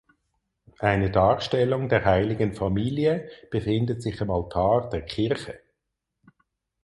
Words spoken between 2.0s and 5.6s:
Heiligen Familie befindet sich im Altar der Kirche.